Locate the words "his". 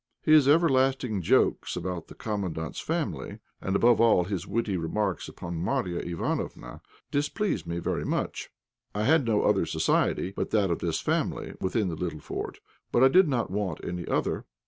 0.23-0.47, 4.23-4.47